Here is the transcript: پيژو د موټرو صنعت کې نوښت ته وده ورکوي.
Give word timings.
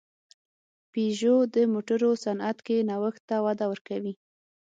پيژو 0.91 1.35
د 1.55 1.55
موټرو 1.73 2.11
صنعت 2.23 2.57
کې 2.67 2.77
نوښت 2.89 3.21
ته 3.29 3.35
وده 3.45 3.65
ورکوي. 3.71 4.13